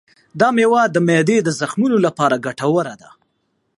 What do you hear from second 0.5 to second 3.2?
مېوه د معدې د زخمونو لپاره ګټوره ده.